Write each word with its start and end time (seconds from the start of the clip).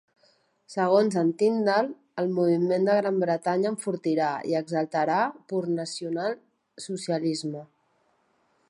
Segons 0.75 1.17
en 1.21 1.27
Tyndall, 1.41 1.89
"El 2.23 2.31
Moviment 2.37 2.87
de 2.89 2.95
Gran 3.01 3.19
Bretanya 3.25 3.73
enfortirà, 3.75 4.33
i 4.53 4.59
exaltarà, 4.63 5.21
pur 5.53 5.63
Nacional 5.83 6.37
Socialisme". 6.89 7.65